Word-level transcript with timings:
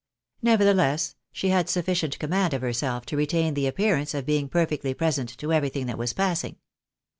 Nevertheless, 0.41 1.15
she 1.31 1.49
had 1.49 1.69
sufficient 1.69 2.17
command 2.17 2.55
of 2.55 2.63
herself 2.63 3.05
to 3.05 3.15
retain 3.15 3.53
the 3.53 3.67
appearance 3.67 4.15
of 4.15 4.25
being 4.25 4.49
perfectly 4.49 4.95
present 4.95 5.37
to 5.37 5.53
everything 5.53 5.85
that 5.85 5.99
was 5.99 6.11
passing. 6.13 6.55